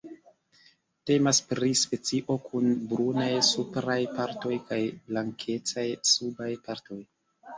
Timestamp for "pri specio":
1.49-2.37